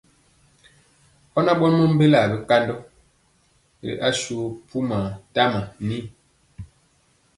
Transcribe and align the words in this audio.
Ɔ 1.37 1.39
na 1.45 1.51
ɓɔmɔ 1.59 1.83
mbelaa 1.93 2.25
bikandɔ 2.31 2.75
ri 3.85 3.93
asu 4.07 4.35
pumaa 4.67 5.07
tama 5.33 5.59
yi. 5.87 5.97